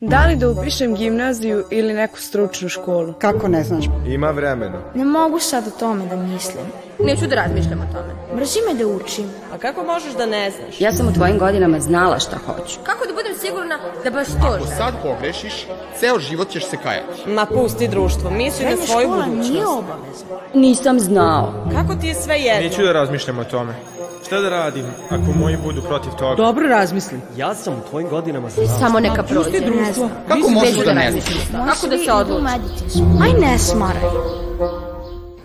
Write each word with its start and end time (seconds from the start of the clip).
Da 0.00 0.26
li 0.26 0.36
da 0.36 0.48
upišem 0.50 0.94
gimnaziju 0.94 1.64
ili 1.70 1.92
neku 1.94 2.20
stručnu 2.20 2.68
školu? 2.68 3.12
Kako 3.18 3.48
ne 3.48 3.64
znaš? 3.64 3.84
Ima 4.06 4.30
vremena. 4.30 4.78
Ne 4.94 5.04
mogu 5.04 5.38
sad 5.40 5.66
o 5.66 5.78
tome 5.78 6.06
da 6.06 6.16
mislim. 6.16 6.64
Neću 6.98 7.26
da 7.26 7.34
razmišljam 7.34 7.80
o 7.80 7.92
tome. 7.94 8.40
Mrzi 8.40 8.58
me 8.68 8.74
da 8.74 8.86
učim. 8.86 9.24
A 9.54 9.58
kako 9.58 9.82
možeš 9.84 10.12
da 10.12 10.26
ne 10.26 10.50
znaš? 10.50 10.80
Ja 10.80 10.92
sam 10.92 11.08
u 11.08 11.12
tvojim 11.12 11.38
godinama 11.38 11.80
znala 11.80 12.18
šta 12.18 12.36
hoću. 12.46 12.78
Kako 12.82 13.06
da 13.06 13.12
budem 13.12 13.34
sigurna 13.40 13.78
da 14.04 14.10
baš 14.10 14.26
to 14.26 14.46
Ako 14.56 14.66
sad 14.66 14.94
pogrešiš, 15.02 15.66
ceo 16.00 16.18
život 16.18 16.48
ćeš 16.48 16.66
se 16.70 16.76
kajati. 16.82 17.30
Ma 17.30 17.46
pusti 17.46 17.88
društvo, 17.88 18.30
misli 18.30 18.64
na 18.64 18.70
Srednja 18.70 18.86
svoju 18.86 19.06
škola 19.06 19.24
budućnost. 19.26 19.50
nije 19.50 19.66
obavezna. 19.66 20.36
Nisam 20.54 21.00
znao. 21.00 21.68
Kako 21.74 21.94
ti 22.00 22.06
je 22.06 22.14
sve 22.14 22.36
jedno? 22.36 22.68
Neću 22.68 22.82
da 22.82 22.92
razmišljam 22.92 23.38
o 23.38 23.44
tome. 23.44 23.74
Šta 24.26 24.40
da 24.40 24.48
radim 24.48 24.84
ako 25.10 25.38
moji 25.38 25.56
budu 25.64 25.82
protiv 25.82 26.12
toga? 26.18 26.34
Dobro 26.34 26.68
razmisli. 26.68 27.18
Ja 27.36 27.54
sam 27.54 27.74
u 27.74 27.90
tvojim 27.90 28.08
godinama 28.08 28.48
znao. 28.50 28.78
Samo 28.78 29.00
neka 29.00 29.22
prođe. 29.22 29.50
Ne 29.86 29.92
znam. 29.92 30.10
Kako 30.28 30.50
možeš 30.50 30.84
da 30.84 30.92
ne 30.92 31.10
znaš? 31.10 31.24
Kako 31.68 31.86
da 31.86 31.98
se 31.98 32.12
odlučim? 32.12 33.22
Aj 33.22 33.32
ne 33.40 33.58
smaraj. 33.58 34.02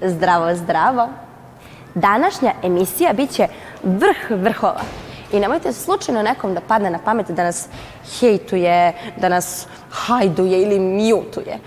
Zdravo, 0.01 0.55
zdravo. 0.55 1.09
Današnja 1.93 2.53
emisija 2.63 3.13
biće 3.13 3.47
vrh 3.83 4.29
vrhova. 4.29 4.81
I 5.31 5.39
nemojte 5.39 5.73
slučajno 5.73 6.23
nekom 6.23 6.53
da 6.53 6.61
padne 6.61 6.89
na 6.89 6.99
pamet 7.05 7.31
da 7.31 7.43
nas 7.43 7.67
hejtuje, 8.19 8.93
da 9.17 9.29
nas 9.29 9.67
hajduje 9.89 10.61
ili 10.61 10.79
mjutuje. 10.79 11.59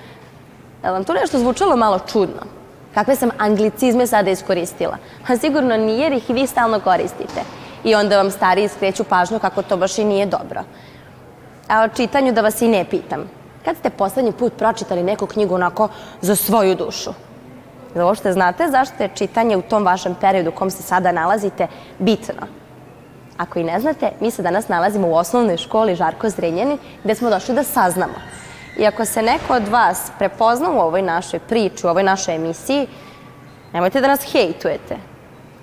Je 0.84 0.91
vam 0.91 1.04
to 1.04 1.12
nešto 1.12 1.38
zvučalo 1.38 1.77
malo 1.77 1.98
čudno? 2.12 2.42
Kakve 2.94 3.16
sam 3.16 3.30
anglicizme 3.38 4.06
sada 4.06 4.30
iskoristila? 4.30 4.96
A 5.28 5.36
sigurno 5.36 5.77
nije 5.77 5.98
jer 5.98 6.12
ih 6.12 6.28
vi 6.28 6.46
stalno 6.46 6.80
koristite. 6.80 7.41
I 7.84 7.94
onda 7.94 8.16
vam 8.16 8.30
stariji 8.30 8.68
skreću 8.68 9.04
pažnju 9.04 9.38
kako 9.38 9.62
to 9.62 9.77
baš 9.77 9.98
i 9.98 10.04
nije 10.04 10.27
dobro. 10.27 10.62
A 11.68 11.82
o 11.82 11.88
čitanju 11.88 12.32
da 12.32 12.41
vas 12.41 12.62
i 12.62 12.68
ne 12.68 12.84
pitam. 12.84 13.30
Kad 13.64 13.77
ste 13.77 13.91
poslednji 13.91 14.32
put 14.32 14.52
pročitali 14.56 15.02
neku 15.02 15.27
knjigu 15.27 15.55
onako 15.55 15.88
za 16.20 16.36
svoju 16.36 16.75
dušu? 16.75 17.11
Da 17.94 18.06
uopšte 18.06 18.33
znate 18.33 18.69
zašto 18.70 19.02
je 19.02 19.11
čitanje 19.14 19.56
u 19.56 19.62
tom 19.62 19.84
vašem 19.84 20.14
periodu 20.20 20.50
u 20.50 20.53
kom 20.53 20.70
se 20.70 20.83
sada 20.83 21.12
nalazite 21.12 21.66
bitno? 21.98 22.47
Ako 23.36 23.58
i 23.58 23.64
ne 23.64 23.80
znate, 23.80 24.11
mi 24.20 24.30
se 24.30 24.42
danas 24.42 24.69
nalazimo 24.69 25.08
u 25.08 25.14
osnovnoj 25.14 25.56
školi 25.56 25.94
Žarko 25.94 26.28
Zrenjanin 26.28 26.78
gde 27.05 27.14
smo 27.14 27.30
došli 27.30 27.55
da 27.55 27.62
saznamo. 27.62 28.14
I 28.78 28.86
ako 28.86 29.05
se 29.05 29.22
neko 29.22 29.55
od 29.55 29.69
vas 29.69 30.10
prepozna 30.19 30.70
u 30.70 30.78
ovoj 30.78 31.03
našoj 31.03 31.41
priči, 31.41 31.86
u 31.86 31.91
ovoj 31.91 32.03
našoj 32.03 32.34
emisiji, 32.34 32.86
nemojte 33.72 34.00
da 34.00 34.08
nas 34.08 34.33
hejtujete. 34.33 34.97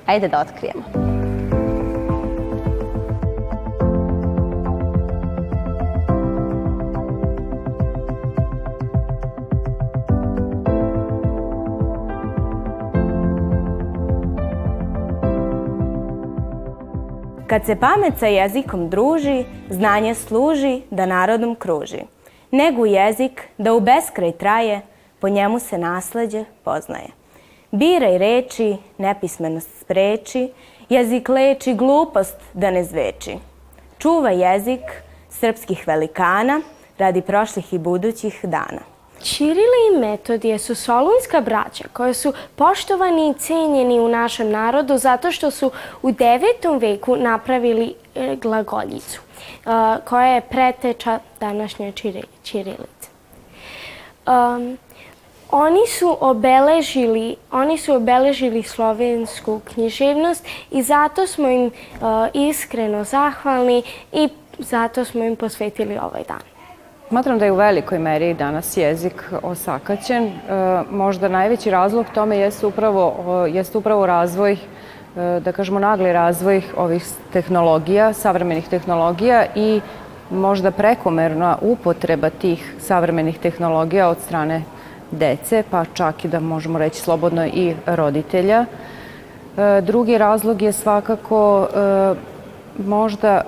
Ajde 0.06 0.28
da 0.28 0.40
otkrijemo. 0.40 1.11
Kad 17.52 17.66
se 17.66 17.76
pamet 17.76 18.14
sa 18.20 18.28
jezikom 18.28 18.90
druži, 18.90 19.46
znanje 19.70 20.16
služi 20.16 20.82
da 20.90 21.06
narodom 21.06 21.56
kruži. 21.56 22.00
Negu 22.52 22.86
jezik 22.86 23.42
da 23.58 23.74
u 23.74 23.80
beskraj 23.80 24.32
traje, 24.32 24.82
po 25.20 25.30
njemu 25.30 25.60
se 25.60 25.78
nasleđe 25.78 26.44
poznaje. 26.64 27.08
Biraj 27.72 28.18
reči, 28.18 28.76
nepismenost 28.98 29.82
spreči, 29.82 30.50
jezik 30.90 31.30
leči 31.30 31.74
glupost 31.74 32.38
da 32.54 32.72
ne 32.72 32.84
zveči. 32.84 33.36
Čuva 33.98 34.30
jezik 34.30 35.04
srpskih 35.30 35.88
velikana 35.88 36.62
radi 36.98 37.22
prošlih 37.22 37.74
i 37.74 37.78
budućih 37.78 38.40
dana. 38.44 38.91
Ćirili 39.24 39.82
i 39.94 40.00
Metodije 40.00 40.60
su 40.60 40.76
solunska 40.76 41.42
braća 41.42 41.84
koja 41.94 42.14
su 42.14 42.34
poštovani 42.56 43.30
i 43.30 43.40
cenjeni 43.40 44.00
u 44.00 44.08
našem 44.08 44.52
narodu 44.52 44.98
zato 44.98 45.32
što 45.32 45.52
su 45.52 45.72
u 46.02 46.12
9. 46.12 46.82
veku 46.82 47.16
napravili 47.16 47.94
e, 48.16 48.36
glagoljicu 48.36 49.22
e, 49.22 49.70
koja 50.06 50.28
je 50.28 50.42
preteča 50.42 51.20
današnje 51.40 51.94
ćirilice. 52.44 53.12
Um, 54.28 54.78
oni 55.52 55.88
su 55.88 56.18
obeležili, 56.20 57.36
oni 57.52 57.78
su 57.78 57.94
obeležili 57.94 58.64
slovensku 58.64 59.62
književnost 59.74 60.46
i 60.72 60.82
zato 60.82 61.28
smo 61.28 61.48
im 61.48 61.66
uh, 61.66 61.72
iskreno 62.34 63.04
zahvalni 63.04 63.84
i 64.12 64.30
zato 64.60 65.06
smo 65.06 65.24
im 65.24 65.36
posvetili 65.36 65.98
ovaj 65.98 66.24
dan. 66.28 66.51
Smatram 67.12 67.40
da 67.40 67.46
je 67.46 67.52
u 67.52 67.56
velikoj 67.56 68.00
meri 68.00 68.34
danas 68.34 68.78
jezik 68.78 69.24
osakaćen. 69.44 70.24
E, 70.24 70.32
možda 70.92 71.28
najveći 71.28 71.72
razlog 71.72 72.06
tome 72.14 72.38
jeste 72.38 72.66
upravo, 72.68 73.46
jeste 73.50 73.78
upravo 73.78 74.06
razvoj, 74.06 74.54
e, 74.54 74.60
da 75.40 75.52
kažemo 75.52 75.80
nagli 75.80 76.14
razvoj 76.14 76.62
ovih 76.78 77.06
tehnologija, 77.34 78.14
savremenih 78.14 78.68
tehnologija 78.68 79.46
i 79.56 79.82
možda 80.30 80.72
prekomerna 80.72 81.58
upotreba 81.62 82.30
tih 82.30 82.76
savremenih 82.80 83.40
tehnologija 83.40 84.08
od 84.10 84.18
strane 84.20 84.64
dece, 85.12 85.64
pa 85.72 85.86
čak 85.94 86.26
i 86.26 86.28
da 86.28 86.40
možemo 86.40 86.80
reći 86.80 87.02
slobodno 87.02 87.46
i 87.46 87.74
roditelja. 87.86 88.66
E, 89.58 89.82
Drugi 89.82 90.18
razlog 90.18 90.62
je 90.62 90.72
svakako 90.72 91.68
možda 92.78 93.42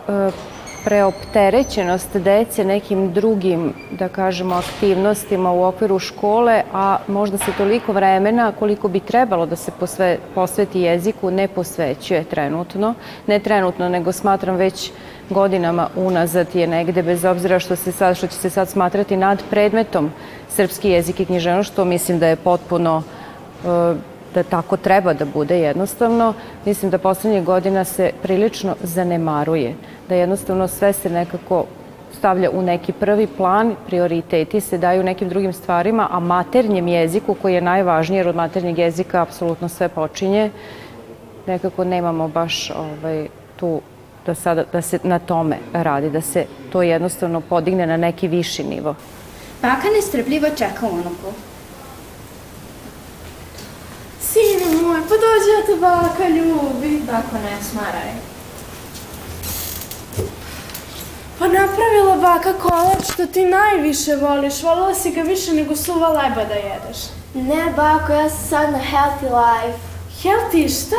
preopterećenost 0.83 2.17
dece 2.17 2.65
nekim 2.65 3.13
drugim, 3.13 3.73
da 3.91 4.09
kažemo, 4.09 4.55
aktivnostima 4.55 5.51
u 5.51 5.63
okviru 5.63 5.99
škole, 5.99 6.63
a 6.73 6.97
možda 7.07 7.37
se 7.37 7.51
toliko 7.57 7.93
vremena 7.93 8.51
koliko 8.59 8.87
bi 8.87 8.99
trebalo 8.99 9.45
da 9.45 9.55
se 9.55 9.71
posve, 9.79 10.17
posveti 10.35 10.81
jeziku 10.81 11.31
ne 11.31 11.47
posvećuje 11.47 12.23
trenutno. 12.23 12.93
Ne 13.27 13.39
trenutno, 13.39 13.89
nego 13.89 14.11
smatram 14.11 14.55
već 14.55 14.91
godinama 15.29 15.89
unazad 15.95 16.47
je 16.53 16.67
negde, 16.67 17.03
bez 17.03 17.25
obzira 17.25 17.59
što, 17.59 17.75
se 17.75 17.91
sad, 17.91 18.17
što 18.17 18.27
će 18.27 18.35
se 18.35 18.49
sad 18.49 18.69
smatrati 18.69 19.17
nad 19.17 19.43
predmetom 19.49 20.11
srpski 20.49 20.89
jezik 20.89 21.19
i 21.19 21.25
književnost, 21.25 21.71
što 21.71 21.85
mislim 21.85 22.19
da 22.19 22.27
je 22.27 22.35
potpuno 22.35 23.03
e, 23.03 24.12
da 24.33 24.43
tako 24.43 24.77
treba 24.77 25.13
da 25.13 25.25
bude 25.25 25.59
jednostavno. 25.59 26.33
Mislim 26.65 26.91
da 26.91 26.97
poslednjih 26.97 27.43
godina 27.43 27.83
se 27.83 28.11
prilično 28.21 28.75
zanemaruje, 28.83 29.75
da 30.09 30.15
jednostavno 30.15 30.67
sve 30.67 30.93
se 30.93 31.09
nekako 31.09 31.65
stavlja 32.17 32.49
u 32.49 32.61
neki 32.61 32.91
prvi 32.91 33.27
plan, 33.27 33.75
prioriteti 33.87 34.61
se 34.61 34.77
daju 34.77 35.03
nekim 35.03 35.29
drugim 35.29 35.53
stvarima, 35.53 36.07
a 36.11 36.19
maternjem 36.19 36.87
jeziku, 36.87 37.33
koji 37.33 37.53
je 37.53 37.61
najvažniji, 37.61 38.17
jer 38.17 38.27
od 38.27 38.35
maternjeg 38.35 38.77
jezika 38.77 39.21
apsolutno 39.21 39.69
sve 39.69 39.89
počinje, 39.89 40.51
nekako 41.47 41.83
nemamo 41.83 42.27
baš 42.27 42.71
ovaj, 42.71 43.27
tu 43.55 43.81
da, 44.25 44.35
sada, 44.35 44.63
da 44.71 44.81
se 44.81 44.99
na 45.03 45.19
tome 45.19 45.57
radi, 45.73 46.09
da 46.09 46.21
se 46.21 46.45
to 46.71 46.81
jednostavno 46.81 47.41
podigne 47.41 47.87
na 47.87 47.97
neki 47.97 48.27
viši 48.27 48.63
nivo. 48.63 48.95
Baka 49.61 49.87
nestrpljivo 49.95 50.47
čeka 50.49 50.87
unuku. 50.91 51.52
Moj, 54.81 55.01
pa 55.01 55.15
dođi 55.25 55.49
ja 55.55 55.65
te 55.65 55.75
baka 55.75 56.27
ljubi. 56.27 57.01
Tako 57.07 57.35
ne 57.43 57.57
smaraj. 57.71 58.11
Pa 61.39 61.47
napravila 61.47 62.17
baka 62.21 62.53
kolač 62.53 63.13
što 63.13 63.25
ti 63.25 63.45
najviše 63.45 64.15
voliš. 64.15 64.63
Volila 64.63 64.93
si 64.93 65.11
ga 65.11 65.21
više 65.21 65.53
nego 65.53 65.75
suva 65.75 66.07
leba 66.09 66.43
da 66.45 66.53
jedeš. 66.53 66.97
Ne, 67.33 67.73
bako, 67.75 68.13
ja 68.13 68.29
sam 68.29 68.47
sad 68.49 68.71
na 68.71 68.79
healthy 68.79 69.23
life. 69.23 69.79
Healthy 70.23 70.69
šta? 70.69 70.95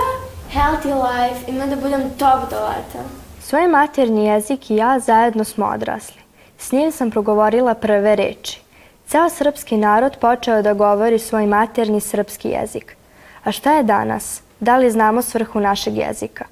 Healthy 0.52 0.94
life, 0.94 1.50
ima 1.50 1.66
da 1.66 1.76
budem 1.76 2.10
top 2.18 2.50
doleta. 2.50 3.08
Svoj 3.42 3.68
maternji 3.68 4.24
jezik 4.24 4.70
i 4.70 4.76
ja 4.76 4.98
zajedno 4.98 5.44
smo 5.44 5.66
odrasli. 5.66 6.20
S 6.58 6.72
njim 6.72 6.92
sam 6.92 7.10
progovorila 7.10 7.74
prve 7.74 8.16
reči. 8.16 8.60
Ceo 9.08 9.28
srpski 9.28 9.76
narod 9.76 10.16
počeo 10.20 10.62
da 10.62 10.72
govori 10.72 11.18
svoj 11.18 11.46
maternji 11.46 12.00
srpski 12.00 12.48
jezik. 12.48 12.96
A 13.44 13.52
šta 13.52 13.72
je 13.72 13.82
danas? 13.82 14.42
Da 14.60 14.76
li 14.76 14.90
znamo 14.90 15.22
svrhu 15.22 15.60
našeg 15.60 15.96
jezika? 15.96 16.44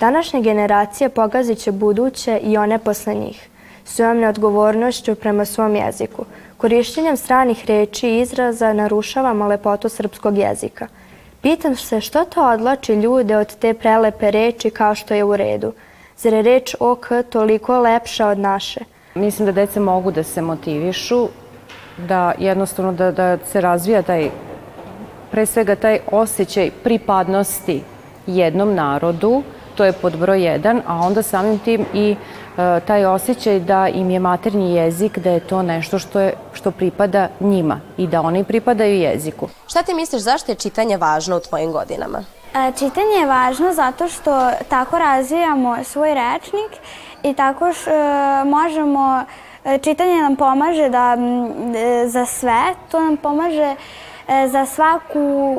Današnje 0.00 0.40
generacije 0.40 1.08
pogazit 1.08 1.58
će 1.58 1.72
buduće 1.72 2.38
i 2.42 2.56
one 2.56 2.78
posle 2.78 3.14
njih. 3.14 3.48
Svojom 3.84 4.18
neodgovornošću 4.18 5.14
prema 5.14 5.44
svom 5.44 5.76
jeziku. 5.76 6.24
Korišćenjem 6.56 7.16
stranih 7.16 7.64
reči 7.66 8.08
i 8.08 8.20
izraza 8.20 8.72
narušavamo 8.72 9.46
lepotu 9.46 9.88
srpskog 9.88 10.38
jezika. 10.38 10.86
Pitam 11.42 11.76
se 11.76 12.00
što 12.00 12.24
to 12.24 12.48
odlači 12.48 12.94
ljude 12.94 13.36
od 13.36 13.56
te 13.56 13.74
prelepe 13.74 14.30
reči 14.30 14.70
kao 14.70 14.94
što 14.94 15.14
je 15.14 15.24
u 15.24 15.36
redu. 15.36 15.72
Zar 16.18 16.32
je 16.32 16.42
reč 16.42 16.74
OK 16.80 17.06
toliko 17.30 17.78
lepša 17.78 18.28
od 18.28 18.38
naše? 18.38 18.80
Mislim 19.14 19.46
da 19.46 19.52
deca 19.52 19.80
mogu 19.80 20.10
da 20.10 20.22
se 20.22 20.42
motivišu, 20.42 21.28
da 21.98 22.32
jednostavno 22.38 22.92
da, 22.92 23.10
da 23.12 23.38
se 23.52 23.60
razvija 23.60 24.02
taj, 24.02 24.30
pre 25.30 25.46
svega 25.46 25.76
taj 25.76 26.00
osjećaj 26.12 26.70
pripadnosti 26.84 27.82
jednom 28.26 28.74
narodu, 28.74 29.42
to 29.74 29.84
je 29.84 29.92
pod 29.92 30.16
broj 30.16 30.42
jedan, 30.44 30.82
a 30.86 30.96
onda 30.96 31.22
samim 31.22 31.58
tim 31.58 31.86
i 31.94 32.16
taj 32.86 33.04
osjećaj 33.04 33.60
da 33.60 33.88
im 33.88 34.10
je 34.10 34.18
maternji 34.18 34.74
jezik, 34.74 35.18
da 35.18 35.30
je 35.30 35.40
to 35.40 35.62
nešto 35.62 35.98
što, 35.98 36.20
je, 36.20 36.34
što 36.52 36.70
pripada 36.70 37.28
njima 37.40 37.80
i 37.96 38.06
da 38.06 38.20
oni 38.20 38.44
pripadaju 38.44 38.94
jeziku. 38.94 39.48
Šta 39.66 39.82
ti 39.82 39.94
misliš, 39.94 40.22
zašto 40.22 40.52
je 40.52 40.56
čitanje 40.56 40.96
važno 40.96 41.36
u 41.36 41.40
tvojim 41.40 41.72
godinama? 41.72 42.18
E, 42.54 42.72
Čitanje 42.78 43.16
je 43.20 43.26
važno 43.26 43.72
zato 43.74 44.08
što 44.08 44.50
tako 44.68 44.98
razvijamo 44.98 45.84
svoj 45.84 46.14
rečnik 46.14 46.70
i 47.22 47.34
tako 47.34 47.72
š, 47.72 47.90
e, 47.90 48.44
možemo, 48.44 49.24
e, 49.64 49.78
čitanje 49.78 50.22
nam 50.22 50.36
pomaže 50.36 50.88
da 50.88 51.16
e, 51.16 52.08
za 52.08 52.26
sve, 52.26 52.62
to 52.90 53.00
nam 53.00 53.16
pomaže 53.16 53.62
e, 53.62 53.76
za 54.28 54.66
svaku, 54.66 55.56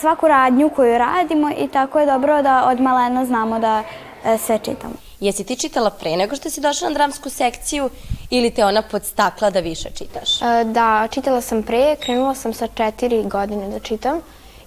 svaku 0.00 0.28
radnju 0.28 0.70
koju 0.76 0.98
radimo 0.98 1.50
i 1.58 1.68
tako 1.68 2.00
je 2.00 2.06
dobro 2.06 2.42
da 2.42 2.64
od 2.66 2.80
malena 2.80 3.24
znamo 3.24 3.58
da 3.58 3.82
e, 4.24 4.38
sve 4.38 4.58
čitamo. 4.58 4.94
Jesi 5.20 5.44
ti 5.44 5.56
čitala 5.56 5.90
pre 5.90 6.16
nego 6.16 6.36
što 6.36 6.50
si 6.50 6.60
došla 6.60 6.88
na 6.88 6.94
dramsku 6.94 7.30
sekciju 7.30 7.90
ili 8.30 8.50
te 8.50 8.64
ona 8.64 8.82
podstakla 8.82 9.50
da 9.50 9.60
više 9.60 9.90
čitaš? 9.90 10.42
E, 10.42 10.64
Da, 10.64 11.08
čitala 11.10 11.40
sam 11.40 11.62
pre, 11.62 11.96
krenula 12.00 12.34
sam 12.34 12.54
sa 12.54 12.66
četiri 12.66 13.22
godine 13.22 13.68
da 13.68 13.78
čitam 13.78 14.20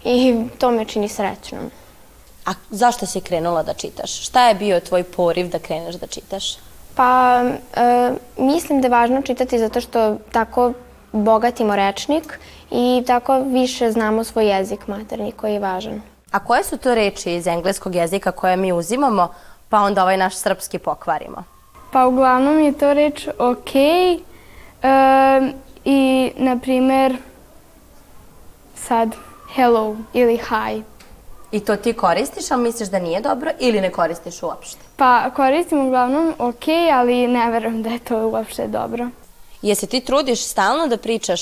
i 0.04 0.36
to 0.58 0.72
me 0.72 0.86
čini 0.86 1.10
srećnom. 1.10 1.72
A 2.46 2.52
zašto 2.70 3.06
si 3.06 3.22
krenula 3.22 3.64
da 3.64 3.74
čitaš? 3.74 4.26
Šta 4.26 4.48
je 4.48 4.56
bio 4.56 4.80
tvoj 4.80 5.04
poriv 5.04 5.50
da 5.50 5.60
kreneš 5.60 5.96
da 5.96 6.08
čitaš? 6.08 6.56
Pa, 6.96 7.42
e, 7.76 8.12
mislim 8.38 8.82
da 8.82 8.88
je 8.88 8.92
važno 8.92 9.22
čitati 9.22 9.60
zato 9.60 9.82
što 9.82 10.18
tako 10.32 10.74
bogatimo 11.12 11.76
rečnik 11.76 12.40
i 12.74 13.04
tako 13.08 13.40
više 13.40 13.92
znamo 13.92 14.24
svoj 14.24 14.48
jezik 14.48 14.88
materni 14.88 15.32
koji 15.32 15.54
je 15.54 15.60
važan. 15.60 16.02
A 16.32 16.40
koje 16.40 16.64
su 16.64 16.78
to 16.78 16.96
reči 16.96 17.36
iz 17.36 17.48
engleskog 17.48 17.96
jezika 17.96 18.32
koje 18.32 18.58
mi 18.58 18.74
uzimamo, 18.74 19.34
pa 19.70 19.80
onda 19.80 20.04
ovaj 20.04 20.18
naš 20.18 20.36
srpski 20.36 20.78
pokvarimo? 20.78 21.44
Pa 21.92 22.06
uglavnom 22.06 22.60
je 22.60 22.78
to 22.78 22.94
reč 22.94 23.28
ok 23.38 23.76
e, 23.76 24.10
i, 25.86 26.32
na 26.38 26.60
primer, 26.60 27.18
sad 28.76 29.16
hello 29.56 29.96
ili 30.14 30.38
hi. 30.38 30.84
I 31.52 31.60
to 31.60 31.76
ti 31.76 31.94
koristiš, 31.94 32.52
ali 32.52 32.64
misliš 32.64 32.90
da 32.90 33.00
nije 33.00 33.22
dobro 33.22 33.52
ili 33.60 33.82
ne 33.82 33.92
koristiš 33.92 34.44
uopšte? 34.44 34.82
Pa 34.96 35.30
koristim 35.36 35.86
uglavnom 35.86 36.34
ok, 36.40 36.68
ali 36.94 37.28
ne 37.28 37.52
verujem 37.52 37.84
da 37.84 37.90
je 37.90 38.00
to 38.00 38.28
uopšte 38.28 38.68
dobro. 38.68 39.10
Jesi 39.62 39.88
ti 39.88 40.00
trudiš 40.00 40.46
stalno 40.46 40.88
da 40.88 40.98
pričaš 40.98 41.42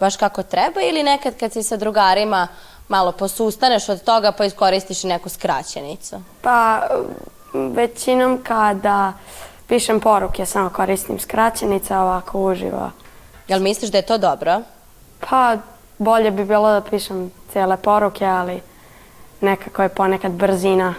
baš 0.00 0.16
kako 0.16 0.42
treba 0.42 0.80
ili 0.80 1.02
nekad 1.02 1.36
kad 1.36 1.52
si 1.52 1.62
sa 1.62 1.76
drugarima 1.76 2.48
malo 2.88 3.12
posustaneš 3.12 3.88
od 3.88 4.02
toga 4.02 4.32
pa 4.32 4.44
iskoristiš 4.44 5.04
neku 5.04 5.28
skraćenicu? 5.28 6.16
Pa, 6.42 6.82
većinom 7.54 8.42
kada 8.42 9.12
pišem 9.68 10.00
poruke 10.00 10.46
samo 10.46 10.70
koristim 10.70 11.18
skraćenice, 11.18 11.96
ovako 11.96 12.40
uživo. 12.40 12.90
Jel 13.48 13.60
misliš 13.60 13.90
da 13.90 13.98
je 13.98 14.06
to 14.06 14.18
dobro? 14.18 14.60
Pa, 15.30 15.56
bolje 15.98 16.30
bi 16.30 16.44
bilo 16.44 16.72
da 16.72 16.80
pišem 16.90 17.30
cijele 17.52 17.76
poruke, 17.76 18.26
ali 18.26 18.60
nekako 19.40 19.82
je 19.82 19.88
ponekad 19.88 20.32
brzina 20.32 20.94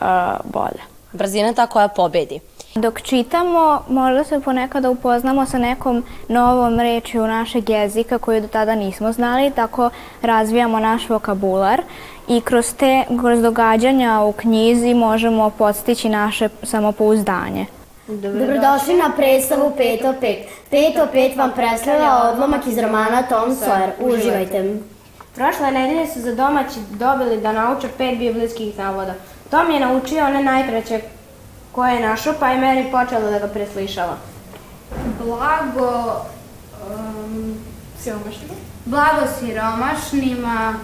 uh, 0.00 0.06
bolja. 0.44 0.84
Brzina 1.12 1.52
ta 1.52 1.66
koja 1.66 1.88
pobedi. 1.88 2.40
Dok 2.76 3.00
čitamo, 3.02 3.82
možda 3.88 4.24
se 4.24 4.40
ponekada 4.40 4.90
upoznamo 4.90 5.46
sa 5.46 5.58
nekom 5.58 6.04
novom 6.28 6.80
rečju 6.80 7.26
našeg 7.26 7.70
jezika 7.70 8.18
koju 8.18 8.40
do 8.40 8.48
tada 8.48 8.74
nismo 8.74 9.12
znali, 9.12 9.50
tako 9.50 9.90
razvijamo 10.22 10.78
naš 10.78 11.08
vokabular 11.08 11.82
i 12.28 12.40
kroz, 12.40 12.74
te, 12.74 13.04
kroz 13.20 13.42
događanja 13.42 14.20
u 14.20 14.32
knjizi 14.32 14.94
možemo 14.94 15.50
podstići 15.50 16.08
naše 16.08 16.48
samopouzdanje. 16.62 17.66
Dobrodošli 18.06 18.94
na 18.94 19.10
predstavu 19.16 19.72
5 19.78 20.08
o 20.08 20.12
5. 20.20 20.36
5 20.72 21.02
o 21.02 21.06
5 21.14 21.36
vam 21.36 21.52
predstavlja 21.56 22.30
odlomak 22.32 22.66
iz 22.66 22.78
romana 22.78 23.22
Tom 23.22 23.50
Sawyer. 23.50 23.90
Uživajte. 24.00 24.76
Prošle 25.34 25.70
nedelje 25.70 26.06
su 26.06 26.20
za 26.20 26.34
domaći 26.34 26.80
dobili 26.90 27.40
da 27.40 27.52
nauče 27.52 27.88
pet 27.98 28.18
biblijskih 28.18 28.78
navoda. 28.78 29.14
Tom 29.50 29.70
je 29.70 29.80
naučio 29.80 30.24
one 30.24 30.42
najkraće 30.42 31.00
koje 31.74 31.94
je 31.94 32.08
našao, 32.08 32.34
pa 32.40 32.48
je 32.48 32.60
Mary 32.60 32.90
počela 32.90 33.30
da 33.30 33.38
ga 33.38 33.46
preslišava. 33.46 34.16
Blago 35.24 36.20
um, 36.90 37.54
siromašnima. 38.02 38.54
Blago 38.84 39.26
siromašnima 39.38 40.74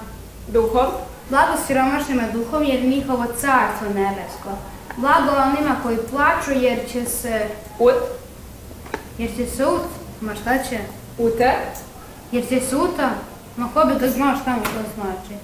duhom. 0.49 0.87
Blago 1.31 1.53
siromašnima 1.67 2.23
duhom 2.33 2.63
jer 2.65 2.85
njihovo 2.85 3.27
carstvo 3.27 3.89
nebesko. 3.89 4.51
Blago 4.97 5.31
onima 5.43 5.77
koji 5.83 5.97
plaču 5.97 6.51
jer 6.61 6.79
će 6.93 7.05
se 7.05 7.47
Ut. 7.79 7.95
jer 9.19 9.31
će 9.37 9.47
se 9.47 9.67
ut. 9.67 9.83
Ma 10.21 10.35
šta 10.35 10.59
će? 10.59 10.79
Ute. 11.19 11.53
Jer 12.33 12.49
će 12.49 12.61
se 12.61 12.77
uta. 12.77 13.11
Ma 13.57 13.69
ko 13.75 13.85
bi 13.85 14.01
da 14.01 14.11
znao 14.11 14.37
šta 14.43 14.51
mu 14.51 14.63
to 14.63 14.83
znači. 14.95 15.35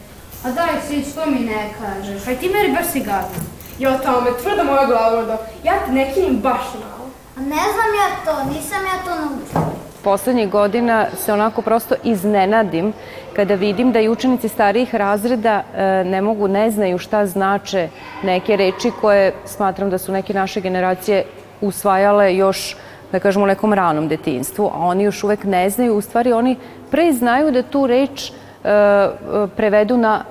A 0.45 0.51
daj 0.51 0.81
si, 0.89 1.11
što 1.11 1.27
mi 1.27 1.39
ne 1.39 1.75
kažeš? 1.81 2.27
Aj 2.27 2.37
ti 2.37 2.49
meri 2.49 2.73
baš 2.73 2.93
si 2.93 3.01
gadna. 3.01 3.56
Jo, 3.79 3.91
tome, 4.05 4.31
tvrda 4.43 4.65
moja 4.65 4.87
glava 4.87 5.23
da 5.25 5.39
ja 5.65 5.73
te 5.87 5.93
ne 5.93 6.13
kinim 6.15 6.41
baš 6.41 6.61
malo. 6.75 7.11
A 7.37 7.41
ne 7.41 7.47
znam 7.47 7.91
ja 8.01 8.09
to, 8.25 8.55
nisam 8.55 8.79
ja 8.85 9.05
to 9.05 9.21
naučila. 9.21 9.73
Poslednjih 10.05 10.51
godina 10.51 11.07
se 11.17 11.33
onako 11.33 11.63
prosto 11.63 11.95
iznenadim 12.05 12.93
kada 13.37 13.55
vidim 13.55 13.93
da 13.93 14.01
i 14.01 14.09
učenici 14.09 14.49
starijih 14.49 14.95
razreda 14.95 15.63
e, 15.75 16.05
ne 16.05 16.23
mogu, 16.23 16.49
ne 16.49 16.71
znaju 16.71 16.99
šta 16.99 17.27
znače 17.27 17.89
neke 18.23 18.57
reči 18.57 18.93
koje 19.01 19.33
smatram 19.45 19.91
da 19.91 19.99
su 19.99 20.13
neke 20.13 20.35
naše 20.35 20.61
generacije 20.61 21.25
usvajale 21.61 22.37
još 22.37 22.77
da 23.13 23.21
kažemo 23.21 23.45
u 23.45 23.49
nekom 23.49 23.73
ranom 23.73 24.09
detinstvu, 24.09 24.71
a 24.75 24.79
oni 24.79 25.05
još 25.05 25.25
uvek 25.25 25.45
ne 25.45 25.71
znaju, 25.71 25.95
u 25.97 26.01
stvari 26.01 26.33
oni 26.33 26.57
pre 26.91 27.13
znaju 27.13 27.51
da 27.51 27.63
tu 27.63 27.87
reč 27.87 28.31
e, 28.31 28.33
e, 28.65 29.13
prevedu 29.57 29.97
na 29.97 30.25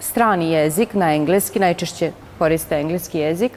strani 0.00 0.52
jezik, 0.52 0.94
na 0.94 1.14
engleski, 1.14 1.58
najčešće 1.58 2.12
koriste 2.38 2.80
engleski 2.80 3.18
jezik, 3.18 3.52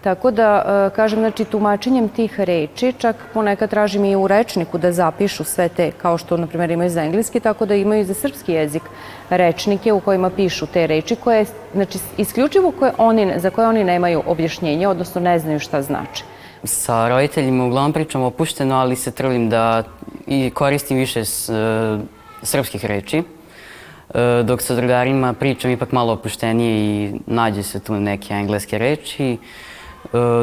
Tako 0.00 0.30
da, 0.30 0.62
e, 0.86 0.96
kažem, 0.96 1.18
znači, 1.18 1.44
tumačenjem 1.44 2.08
tih 2.08 2.40
reči, 2.40 2.92
čak 2.98 3.16
ponekad 3.34 3.70
tražim 3.70 4.04
i 4.04 4.16
u 4.16 4.26
rečniku 4.26 4.78
da 4.78 4.92
zapišu 4.92 5.44
sve 5.44 5.68
te, 5.68 5.90
kao 5.90 6.18
što, 6.18 6.36
na 6.36 6.46
primjer, 6.46 6.70
imaju 6.70 6.90
za 6.90 7.02
engleski, 7.02 7.40
tako 7.40 7.66
da 7.66 7.74
imaju 7.74 8.00
i 8.00 8.04
za 8.04 8.14
srpski 8.14 8.52
jezik 8.52 8.82
rečnike 9.30 9.92
u 9.92 10.00
kojima 10.00 10.30
pišu 10.30 10.66
te 10.66 10.86
reči, 10.86 11.16
koje, 11.16 11.44
znači, 11.74 11.98
isključivo 12.16 12.70
koje 12.70 12.92
oni, 12.98 13.32
za 13.36 13.50
koje 13.50 13.68
oni 13.68 13.84
nemaju 13.84 14.22
objašnjenje, 14.26 14.88
odnosno 14.88 15.20
ne 15.20 15.38
znaju 15.38 15.60
šta 15.60 15.82
znači. 15.82 16.24
Sa 16.64 17.08
roditeljima 17.08 17.66
uglavnom 17.66 17.92
pričam 17.92 18.22
opušteno, 18.22 18.76
ali 18.76 18.96
se 18.96 19.10
trudim 19.10 19.50
da 19.50 19.82
i 20.26 20.50
koristim 20.54 20.98
više 20.98 21.24
s, 21.24 21.48
e, 21.48 21.98
srpskih 22.42 22.84
reči. 22.84 23.22
E, 24.14 24.42
dok 24.42 24.62
sa 24.62 24.74
drugarima 24.74 25.32
pričam 25.32 25.70
ipak 25.70 25.92
malo 25.92 26.12
opuštenije 26.12 26.78
i 26.78 27.12
nađe 27.26 27.62
se 27.62 27.80
tu 27.80 27.94
neke 27.94 28.34
engleske 28.34 28.78
reči. 28.78 29.32
E, 29.32 29.38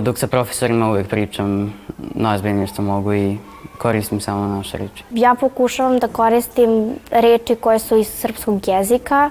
dok 0.02 0.18
sa 0.18 0.28
profesorima 0.28 0.90
uvek 0.90 1.08
pričam 1.08 1.74
najozbiljnije 1.98 2.68
što 2.68 2.82
mogu 2.82 3.14
i 3.14 3.38
koristim 3.78 4.22
samo 4.22 4.48
naše 4.48 4.78
reči. 4.78 5.04
Ja 5.12 5.36
pokušavam 5.40 6.00
da 6.00 6.08
koristim 6.08 6.96
reči 7.12 7.56
koje 7.56 7.80
su 7.80 7.98
iz 7.98 8.08
srpskog 8.08 8.68
jezika, 8.68 9.30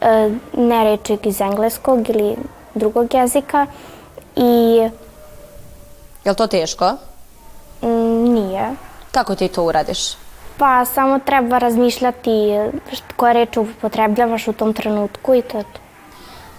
e, 0.00 0.30
ne 0.56 0.84
reči 0.84 1.18
iz 1.24 1.40
engleskog 1.40 2.08
ili 2.08 2.36
drugog 2.74 3.14
jezika 3.14 3.66
i 4.36 4.76
Je 6.24 6.30
li 6.30 6.36
to 6.36 6.46
teško? 6.46 6.92
mm, 7.82 8.32
nije. 8.32 8.70
Kako 9.10 9.34
ti 9.34 9.48
to 9.48 9.64
uradiš? 9.64 10.27
Pa 10.58 10.84
samo 10.84 11.18
treba 11.18 11.58
razmišljati 11.58 12.30
koje 13.16 13.32
reči 13.32 13.58
upotrebljavaš 13.58 14.48
u 14.48 14.52
tom 14.52 14.72
trenutku 14.72 15.34
i 15.34 15.42
to 15.42 15.58
je 15.58 15.64
to. 15.64 15.80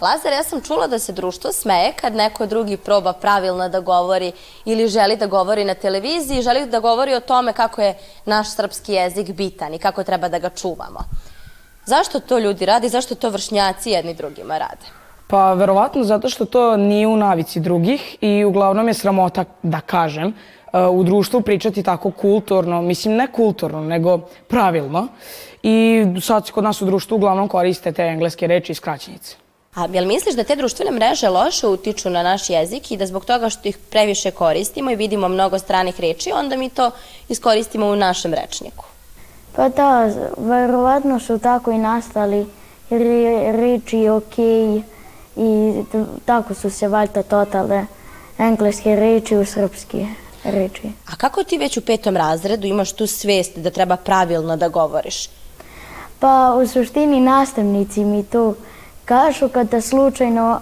Lazar, 0.01 0.33
ja 0.33 0.43
sam 0.43 0.61
čula 0.61 0.87
da 0.87 0.99
se 0.99 1.11
društvo 1.11 1.51
smeje 1.51 1.93
kad 2.01 2.15
neko 2.15 2.45
drugi 2.45 2.77
proba 2.77 3.13
pravilno 3.13 3.69
da 3.69 3.79
govori 3.79 4.31
ili 4.65 4.87
želi 4.87 5.15
da 5.15 5.27
govori 5.27 5.65
na 5.65 5.73
televiziji, 5.73 6.41
želi 6.41 6.65
da 6.65 6.79
govori 6.79 7.15
o 7.15 7.19
tome 7.19 7.53
kako 7.53 7.81
je 7.81 7.97
naš 8.25 8.55
srpski 8.55 8.93
jezik 8.93 9.31
bitan 9.31 9.73
i 9.73 9.79
kako 9.79 10.03
treba 10.03 10.29
da 10.29 10.39
ga 10.39 10.49
čuvamo. 10.49 10.99
Zašto 11.85 12.19
to 12.19 12.39
ljudi 12.39 12.65
radi? 12.65 12.89
Zašto 12.89 13.15
to 13.15 13.29
vršnjaci 13.29 13.89
jedni 13.89 14.13
drugima 14.13 14.57
rade? 14.57 14.85
Pa 15.27 15.53
verovatno 15.53 16.03
zato 16.03 16.29
što 16.29 16.45
to 16.45 16.77
nije 16.77 17.07
u 17.07 17.17
navici 17.17 17.59
drugih 17.59 18.15
i 18.21 18.45
uglavnom 18.45 18.87
je 18.87 18.93
sramota 18.93 19.45
da 19.63 19.81
kažem 19.81 20.33
u 20.91 21.03
društvu 21.03 21.41
pričati 21.41 21.83
tako 21.83 22.11
kulturno, 22.11 22.81
mislim 22.81 23.15
ne 23.15 23.27
kulturno, 23.31 23.81
nego 23.81 24.19
pravilno. 24.47 25.07
I 25.63 26.05
sad 26.21 26.47
se 26.47 26.51
kod 26.51 26.63
nas 26.63 26.81
u 26.81 26.85
društvu 26.85 27.15
uglavnom 27.15 27.47
koriste 27.47 27.91
te 27.91 28.03
engleske 28.03 28.47
reči 28.47 28.71
i 28.71 28.75
skraćenice. 28.75 29.35
A 29.75 29.87
jel 29.93 30.05
misliš 30.05 30.35
da 30.35 30.43
te 30.43 30.55
društvene 30.55 30.91
mreže 30.91 31.29
loše 31.29 31.67
utiču 31.67 32.09
na 32.09 32.23
naš 32.23 32.49
jezik 32.49 32.91
i 32.91 32.97
da 32.97 33.05
zbog 33.05 33.25
toga 33.25 33.49
što 33.49 33.69
ih 33.69 33.77
previše 33.89 34.31
koristimo 34.31 34.91
i 34.91 34.95
vidimo 34.95 35.27
mnogo 35.27 35.59
stranih 35.59 35.99
reči, 35.99 36.31
onda 36.31 36.57
mi 36.57 36.69
to 36.69 36.91
iskoristimo 37.29 37.87
u 37.87 37.95
našem 37.95 38.33
rečniku? 38.33 38.85
Pa 39.55 39.69
da, 39.69 40.11
verovatno 40.37 41.19
su 41.19 41.39
tako 41.39 41.71
i 41.71 41.77
nastali 41.77 42.45
re, 42.89 43.51
reči 43.51 44.07
ok 44.09 44.39
i 45.35 45.83
tako 46.25 46.53
su 46.53 46.69
se 46.69 46.87
valjda 46.87 47.23
totale 47.23 47.85
engleske 48.37 48.95
reči 48.95 49.37
u 49.37 49.45
srpski 49.45 50.05
reči. 50.43 50.91
A 51.11 51.15
kako 51.15 51.43
ti 51.43 51.57
već 51.57 51.77
u 51.77 51.81
petom 51.81 52.17
razredu 52.17 52.67
imaš 52.67 52.91
tu 52.91 53.07
svest 53.07 53.57
da 53.57 53.69
treba 53.69 53.95
pravilno 53.95 54.57
da 54.57 54.67
govoriš? 54.67 55.29
Pa 56.19 56.55
u 56.63 56.67
suštini 56.67 57.19
nastavnici 57.19 58.03
mi 58.03 58.23
to 58.23 58.53
kažu 59.05 59.49
kada 59.49 59.81
slučajno 59.81 60.61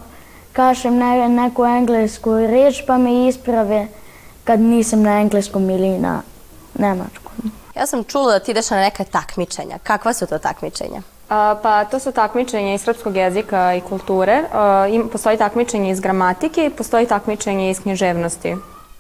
kažem 0.53 0.97
ne, 0.97 1.29
neku 1.29 1.65
englesku 1.65 2.33
reč 2.33 2.83
pa 2.87 2.97
me 2.97 3.27
isprave 3.27 3.87
kad 4.43 4.59
nisam 4.59 5.01
na 5.01 5.19
engleskom 5.21 5.69
ili 5.69 5.89
na 5.89 6.21
nemačkom. 6.73 7.51
Ja 7.75 7.85
sam 7.85 8.03
čula 8.03 8.31
da 8.31 8.39
ti 8.39 8.51
ideš 8.51 8.69
na 8.69 8.77
neka 8.77 9.03
takmičenja. 9.03 9.77
Kakva 9.83 10.13
su 10.13 10.27
to 10.27 10.37
takmičenja? 10.37 11.01
A, 11.29 11.55
pa 11.63 11.85
to 11.85 11.99
su 11.99 12.11
takmičenja 12.11 12.73
iz 12.73 12.81
srpskog 12.81 13.15
jezika 13.15 13.73
i 13.75 13.81
kulture. 13.81 14.43
A, 14.53 14.87
im, 14.89 15.09
postoji 15.09 15.37
takmičenje 15.37 15.91
iz 15.91 15.99
gramatike 15.99 16.65
i 16.65 16.69
postoji 16.69 17.05
takmičenje 17.05 17.69
iz 17.69 17.79
književnosti. 17.79 18.55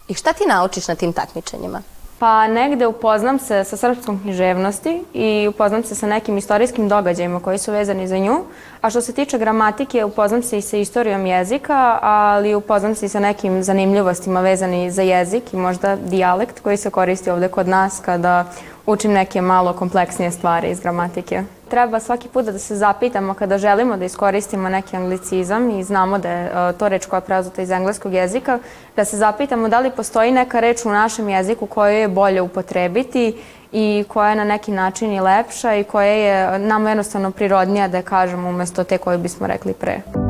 I 0.07 0.13
šta 0.13 0.33
ti 0.33 0.43
naučiš 0.47 0.87
na 0.87 0.95
tim 0.95 1.13
takmičenjima? 1.13 1.81
Pa 2.19 2.47
negde 2.47 2.87
upoznam 2.87 3.39
se 3.39 3.63
sa 3.63 3.77
srpskom 3.77 4.19
književnosti 4.21 5.03
i 5.13 5.47
upoznam 5.49 5.83
se 5.83 5.95
sa 5.95 6.07
nekim 6.07 6.37
istorijskim 6.37 6.89
događajima 6.89 7.39
koji 7.39 7.57
su 7.57 7.71
vezani 7.71 8.07
za 8.07 8.17
nju. 8.17 8.43
A 8.81 8.89
što 8.89 9.01
se 9.01 9.13
tiče 9.13 9.37
gramatike, 9.37 10.05
upoznam 10.05 10.43
se 10.43 10.57
i 10.57 10.61
sa 10.61 10.77
istorijom 10.77 11.25
jezika, 11.25 11.99
ali 12.01 12.55
upoznam 12.55 12.95
se 12.95 13.05
i 13.05 13.09
sa 13.09 13.19
nekim 13.19 13.63
zanimljivostima 13.63 14.41
vezani 14.41 14.91
za 14.91 15.01
jezik 15.01 15.53
i 15.53 15.57
možda 15.57 15.95
dijalekt 15.95 16.59
koji 16.59 16.77
se 16.77 16.89
koristi 16.89 17.29
ovde 17.29 17.47
kod 17.47 17.67
nas 17.67 18.01
kada 18.05 18.45
učim 18.85 19.11
neke 19.11 19.41
malo 19.41 19.73
kompleksnije 19.73 20.31
stvari 20.31 20.69
iz 20.69 20.79
gramatike. 20.79 21.43
Treba 21.69 21.99
svaki 21.99 22.27
put 22.27 22.45
da 22.45 22.59
se 22.59 22.75
zapitamo 22.75 23.33
kada 23.33 23.57
želimo 23.57 23.97
da 23.97 24.05
iskoristimo 24.05 24.69
neki 24.69 24.95
anglicizam 24.95 25.69
i 25.69 25.83
znamo 25.83 26.17
da 26.17 26.29
je 26.29 26.45
e, 26.45 26.73
to 26.73 26.89
reč 26.89 27.05
koja 27.05 27.17
je 27.17 27.25
preuzeta 27.25 27.61
iz 27.61 27.71
engleskog 27.71 28.13
jezika, 28.13 28.59
da 28.95 29.05
se 29.05 29.17
zapitamo 29.17 29.69
da 29.69 29.79
li 29.79 29.91
postoji 29.91 30.31
neka 30.31 30.59
reč 30.59 30.85
u 30.85 30.89
našem 30.89 31.29
jeziku 31.29 31.65
koju 31.65 31.93
je 31.93 32.07
bolje 32.07 32.41
upotrebiti 32.41 33.37
i 33.71 34.05
koja 34.07 34.29
je 34.29 34.35
na 34.35 34.43
neki 34.43 34.71
način 34.71 35.11
i 35.11 35.21
lepša 35.21 35.75
i 35.75 35.83
koja 35.83 36.07
je 36.07 36.59
nam 36.59 36.87
jednostavno 36.87 37.31
prirodnija 37.31 37.87
da 37.87 37.97
je 37.97 38.03
kažemo 38.03 38.49
umesto 38.49 38.83
te 38.83 38.97
koju 38.97 39.17
bismo 39.17 39.47
rekli 39.47 39.73
pre. 39.73 40.26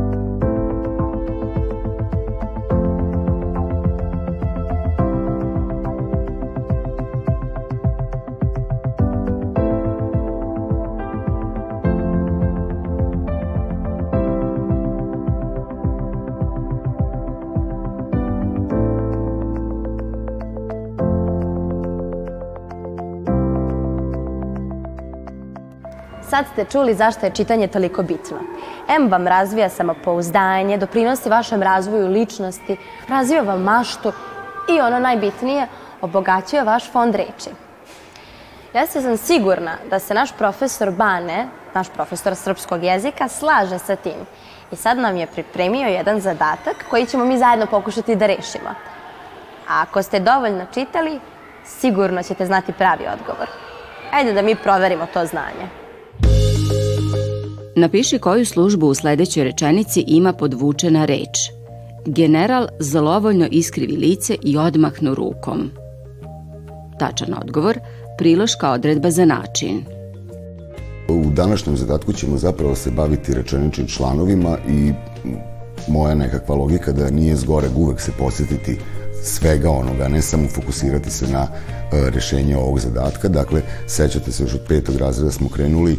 Sad 26.38 26.46
ste 26.53 26.65
čuli 26.65 26.94
zašto 26.94 27.25
je 27.25 27.32
čitanje 27.32 27.67
toliko 27.67 28.03
bitno. 28.03 28.38
M 28.89 29.08
vam 29.12 29.27
razvija 29.27 29.70
samopouzdanje, 29.70 30.77
doprinosi 30.77 31.29
vašem 31.29 31.62
razvoju 31.62 32.08
ličnosti, 32.08 32.77
razvija 33.10 33.41
vam 33.41 33.62
maštu 33.62 34.12
i 34.70 34.82
ono 34.82 35.00
najbitnije, 35.00 35.67
obogaćuje 36.01 36.63
vaš 36.63 36.91
fond 36.91 37.15
reči. 37.15 37.50
Ja 38.74 38.86
se 38.88 39.01
sam 39.01 39.17
sigurna 39.17 39.72
da 39.89 40.00
se 40.00 40.13
naš 40.13 40.32
profesor 40.38 40.91
Bane, 40.91 41.48
naš 41.74 41.89
profesor 41.89 42.36
srpskog 42.36 42.84
jezika, 42.84 43.27
slaže 43.27 43.79
sa 43.79 43.96
tim. 43.96 44.22
I 44.72 44.75
sad 44.75 44.98
nam 44.98 45.17
je 45.17 45.27
pripremio 45.27 45.88
jedan 45.88 46.20
zadatak 46.20 46.86
koji 46.89 47.06
ćemo 47.06 47.25
mi 47.25 47.38
zajedno 47.38 47.65
pokušati 47.65 48.15
da 48.15 48.25
rešimo. 48.25 48.70
A 49.70 49.82
ako 49.82 50.03
ste 50.03 50.20
dovoljno 50.20 50.65
čitali, 50.74 51.20
sigurno 51.65 52.24
ćete 52.24 52.46
znati 52.46 52.74
pravi 52.74 53.08
odgovor. 53.13 53.48
Ajde 54.12 54.34
da 54.34 54.41
mi 54.41 54.56
proverimo 54.56 55.08
to 55.13 55.25
znanje. 55.25 55.87
Napiši 57.77 58.19
koju 58.19 58.46
službu 58.46 58.88
u 58.88 58.93
sledećoj 58.93 59.43
rečenici 59.43 60.03
ima 60.07 60.34
podvučena 60.34 61.05
reč. 61.05 61.51
General 62.05 62.67
zlovoljno 62.79 63.48
iskrivi 63.51 63.98
lice 63.98 64.36
i 64.43 64.57
odmahnu 64.57 65.15
rukom. 65.15 65.72
Tačan 67.00 67.34
odgovor, 67.41 67.79
priloška 68.17 68.72
odredba 68.72 69.12
za 69.12 69.25
način. 69.25 69.86
U 71.10 71.31
današnjem 71.31 71.77
zadatku 71.77 72.13
ćemo 72.13 72.38
zapravo 72.38 72.75
se 72.75 72.91
baviti 72.91 73.34
rečeničnim 73.34 73.88
članovima 73.88 74.57
i 74.69 74.91
moja 75.88 76.15
nekakva 76.15 76.55
logika 76.55 76.91
da 76.91 77.10
nije 77.10 77.36
zgore 77.36 77.67
uvek 77.75 78.01
se 78.01 78.12
posjetiti 78.19 78.77
svega 79.24 79.69
onoga, 79.69 80.07
ne 80.07 80.22
samo 80.22 80.48
fokusirati 80.48 81.12
se 81.12 81.27
na 81.27 81.48
e, 81.48 82.10
rešenje 82.10 82.57
ovog 82.57 82.79
zadatka. 82.79 83.27
Dakle, 83.27 83.62
sećate 83.88 84.31
se 84.31 84.43
još 84.43 84.53
od 84.53 84.62
petog 84.67 84.96
razreda 84.96 85.31
smo 85.31 85.50
krenuli 85.50 85.91
e, 85.91 85.98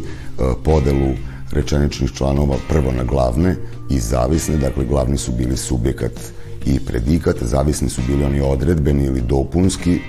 podelu 0.63 1.13
rečeničnih 1.51 2.11
članova 2.11 2.55
prvo 2.69 2.91
na 2.91 3.03
glavne 3.03 3.55
i 3.89 3.99
zavisne, 3.99 4.57
dakle 4.57 4.85
glavni 4.85 5.17
su 5.17 5.31
bili 5.31 5.57
subjekat 5.57 6.11
i 6.65 6.79
predikat, 6.79 7.35
zavisni 7.41 7.89
su 7.89 8.01
bili 8.07 8.23
oni 8.23 8.41
odredbeni 8.41 9.05
ili 9.05 9.21
dopunski, 9.21 9.99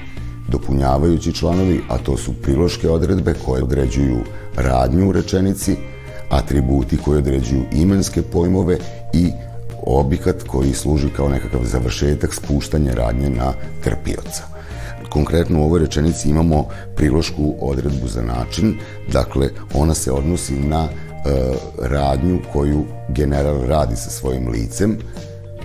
dopunjavajući 0.48 1.32
članovi, 1.32 1.80
a 1.88 1.98
to 1.98 2.16
su 2.16 2.32
priloške 2.42 2.88
odredbe 2.88 3.34
koje 3.46 3.62
određuju 3.62 4.18
radnju 4.56 5.08
u 5.08 5.12
rečenici, 5.12 5.76
atributi 6.30 6.96
koji 6.96 7.18
određuju 7.18 7.64
imenske 7.72 8.22
pojmove 8.22 8.78
i 9.12 9.30
obikat 9.82 10.42
koji 10.42 10.72
služi 10.72 11.08
kao 11.08 11.28
nekakav 11.28 11.60
završetak 11.64 12.34
spuštanja 12.34 12.94
radnje 12.94 13.30
na 13.30 13.52
trpioca. 13.84 14.42
Konkretno 15.08 15.60
u 15.60 15.64
ovoj 15.64 15.80
rečenici 15.80 16.30
imamo 16.30 16.68
prilošku 16.96 17.54
odredbu 17.60 18.08
za 18.08 18.22
način, 18.22 18.74
dakle 19.12 19.48
ona 19.74 19.94
se 19.94 20.12
odnosi 20.12 20.54
na 20.54 20.88
radnju 21.78 22.38
koju 22.52 22.84
general 23.08 23.66
radi 23.66 23.96
sa 23.96 24.10
svojim 24.10 24.48
licem, 24.48 24.98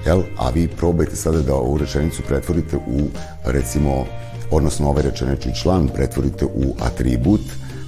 jel? 0.05 0.21
a 0.37 0.49
vi 0.49 0.67
probajte 0.67 1.15
sada 1.15 1.41
da 1.41 1.55
ovu 1.55 1.77
rečenicu 1.77 2.21
pretvorite 2.27 2.77
u, 2.77 3.07
recimo, 3.45 4.05
odnosno 4.51 4.89
ovaj 4.89 5.03
rečenični 5.03 5.55
član 5.55 5.87
pretvorite 5.87 6.45
u 6.45 6.75
atribut, 6.79 7.41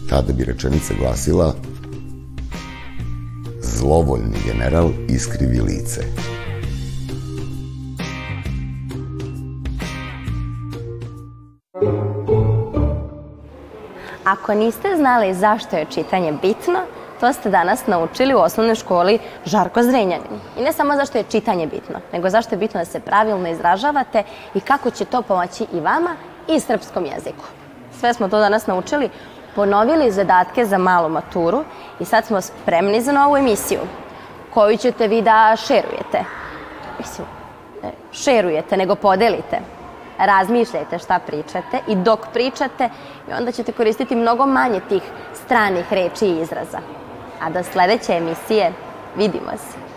tada 0.09 0.33
bi 0.33 0.43
rečenica 0.43 0.93
glasila 0.99 1.53
zlovoljni 3.61 4.37
general 4.45 4.89
iskrivi 5.09 5.61
lice. 5.61 6.01
Ako 14.23 14.53
niste 14.53 14.87
znali 14.97 15.33
zašto 15.33 15.75
je 15.75 15.85
čitanje 15.85 16.31
bitno, 16.41 16.79
to 17.19 17.33
ste 17.33 17.49
danas 17.49 17.87
naučili 17.87 18.33
u 18.33 18.39
osnovnoj 18.39 18.75
školi 18.75 19.19
Žarko 19.45 19.83
Zrenjanin. 19.83 20.39
I 20.57 20.61
ne 20.61 20.73
samo 20.73 20.95
zašto 20.95 21.17
je 21.17 21.23
čitanje 21.23 21.67
bitno, 21.67 21.99
nego 22.13 22.29
zašto 22.29 22.55
je 22.55 22.59
bitno 22.59 22.79
da 22.79 22.85
se 22.85 22.99
pravilno 22.99 23.49
izražavate 23.49 24.23
i 24.53 24.59
kako 24.59 24.91
će 24.91 25.05
to 25.05 25.21
pomoći 25.21 25.65
i 25.73 25.79
vama 25.79 26.15
i 26.47 26.59
srpskom 26.59 27.05
jeziku. 27.05 27.43
Sve 27.99 28.13
smo 28.13 28.29
to 28.29 28.39
danas 28.39 28.67
naučili, 28.67 29.09
ponovili 29.55 30.11
zadatke 30.11 30.65
za 30.65 30.77
malu 30.77 31.09
maturu 31.09 31.63
i 31.99 32.05
sad 32.05 32.25
smo 32.25 32.41
spremni 32.41 33.01
za 33.01 33.11
novu 33.11 33.37
emisiju 33.37 33.79
koju 34.53 34.77
ćete 34.77 35.07
vi 35.07 35.21
da 35.21 35.55
šerujete. 35.67 36.23
Mislim, 36.99 37.27
ne 37.83 37.91
šerujete, 38.11 38.77
nego 38.77 38.95
podelite. 38.95 39.76
Razmišljajte 40.17 40.99
šta 40.99 41.19
pričate 41.19 41.79
i 41.87 41.95
dok 41.95 42.19
pričate 42.33 42.89
i 43.29 43.33
onda 43.33 43.51
ćete 43.51 43.71
koristiti 43.71 44.15
mnogo 44.15 44.45
manje 44.45 44.81
tih 44.89 45.01
stranih 45.45 45.93
reči 45.93 46.25
i 46.25 46.41
izraza. 46.41 46.79
A 47.41 47.49
do 47.49 47.63
sledeće 47.63 48.13
emisije 48.13 48.73
vidimo 49.17 49.51
se. 49.51 49.96